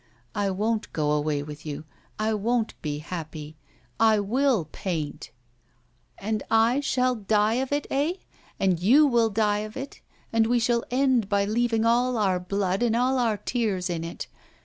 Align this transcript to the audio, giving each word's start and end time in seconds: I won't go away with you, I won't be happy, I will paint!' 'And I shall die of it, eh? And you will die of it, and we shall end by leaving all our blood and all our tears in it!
I 0.33 0.49
won't 0.49 0.91
go 0.93 1.11
away 1.11 1.43
with 1.43 1.63
you, 1.63 1.85
I 2.17 2.33
won't 2.33 2.73
be 2.81 2.97
happy, 2.97 3.55
I 3.99 4.19
will 4.19 4.67
paint!' 4.71 5.29
'And 6.17 6.41
I 6.49 6.79
shall 6.79 7.13
die 7.13 7.61
of 7.61 7.71
it, 7.71 7.85
eh? 7.91 8.13
And 8.59 8.79
you 8.79 9.05
will 9.05 9.29
die 9.29 9.59
of 9.59 9.77
it, 9.77 10.01
and 10.33 10.47
we 10.47 10.57
shall 10.57 10.83
end 10.89 11.29
by 11.29 11.45
leaving 11.45 11.85
all 11.85 12.17
our 12.17 12.39
blood 12.39 12.81
and 12.81 12.95
all 12.95 13.19
our 13.19 13.37
tears 13.37 13.91
in 13.91 14.03
it! 14.03 14.25